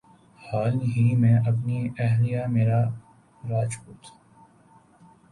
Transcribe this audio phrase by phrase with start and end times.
[0.41, 2.81] حال ہی میں اپنی اہلیہ میرا
[3.43, 4.01] راجپوت